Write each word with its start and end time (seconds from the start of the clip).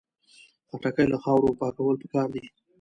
خټکی 0.69 1.05
له 1.11 1.17
خاورې 1.23 1.57
پاکول 1.59 1.95
پکار 2.01 2.27
دي. 2.35 2.43